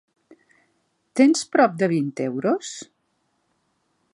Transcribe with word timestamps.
Tens 1.21 1.45
prop 1.55 1.75
de 1.83 1.91
vint 1.93 2.09
euros? 2.25 2.71